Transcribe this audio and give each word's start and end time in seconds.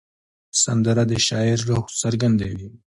سندره 0.63 1.03
د 1.11 1.13
شاعر 1.27 1.59
روح 1.69 1.85
څرګندوي 2.01 2.67